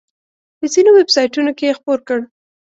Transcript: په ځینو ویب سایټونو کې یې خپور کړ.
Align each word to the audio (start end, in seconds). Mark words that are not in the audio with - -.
په 0.57 0.65
ځینو 0.73 0.89
ویب 0.93 1.09
سایټونو 1.15 1.51
کې 1.57 1.65
یې 1.69 1.77
خپور 1.79 1.99
کړ. 2.07 2.19